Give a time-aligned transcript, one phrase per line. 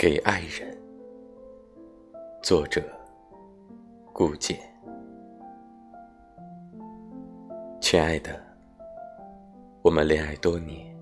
[0.00, 0.74] 给爱人。
[2.42, 2.82] 作者：
[4.14, 4.58] 顾简。
[7.82, 8.42] 亲爱的，
[9.82, 10.98] 我们恋爱多年，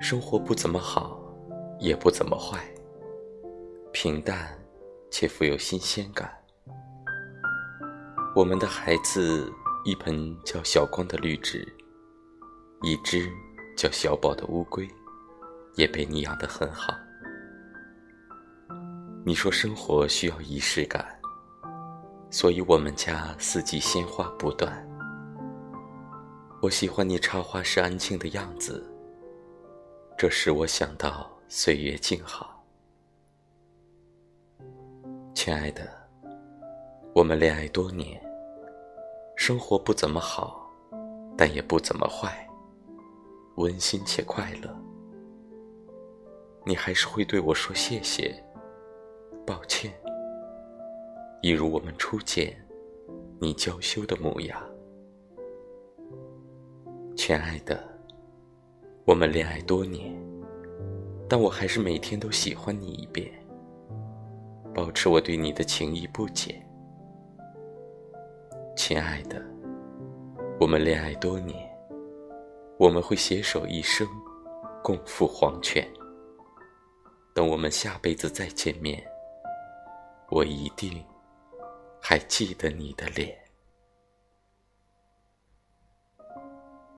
[0.00, 1.16] 生活不怎么好，
[1.78, 2.58] 也不怎么坏，
[3.92, 4.48] 平淡
[5.08, 6.28] 且富有新鲜感。
[8.34, 9.48] 我们的孩子，
[9.84, 11.72] 一盆叫小光的绿植，
[12.82, 13.30] 一只
[13.76, 14.88] 叫小宝的乌龟，
[15.76, 16.92] 也被你养得很好。
[19.22, 21.06] 你说生活需要仪式感，
[22.30, 24.86] 所以我们家四季鲜花不断。
[26.62, 28.82] 我喜欢你插花时安静的样子，
[30.16, 32.64] 这使我想到岁月静好。
[35.34, 35.86] 亲爱的，
[37.14, 38.18] 我们恋爱多年，
[39.36, 40.66] 生活不怎么好，
[41.36, 42.48] 但也不怎么坏，
[43.56, 44.74] 温馨且快乐。
[46.64, 48.42] 你还是会对我说谢谢。
[49.50, 49.92] 抱歉，
[51.42, 52.56] 一如我们初见，
[53.40, 54.62] 你娇羞的模样。
[57.16, 57.82] 亲爱的，
[59.04, 60.16] 我们恋爱多年，
[61.28, 63.28] 但我还是每天都喜欢你一遍，
[64.72, 66.64] 保持我对你的情谊不减。
[68.76, 69.44] 亲爱的，
[70.60, 71.68] 我们恋爱多年，
[72.78, 74.06] 我们会携手一生，
[74.80, 75.84] 共赴黄泉。
[77.34, 79.09] 等我们下辈子再见面。
[80.30, 81.04] 我一定
[82.00, 83.36] 还记得你的脸。